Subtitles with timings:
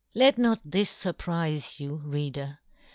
[0.15, 2.57] Let not this furprife you, reader